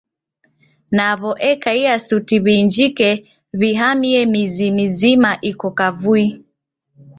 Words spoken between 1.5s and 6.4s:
ekaia suti w'iinjike, w'ihamie mizi mizima iko kavui.